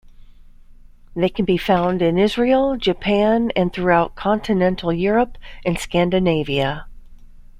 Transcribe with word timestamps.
They 1.15 1.29
can 1.29 1.45
be 1.45 1.57
found 1.59 2.01
in 2.01 2.17
Israel, 2.17 2.75
Japan 2.75 3.51
and 3.55 3.71
throughout 3.71 4.15
continental 4.15 4.91
Europe 4.91 5.37
and 5.63 5.77
Scandinavia. 5.77 6.87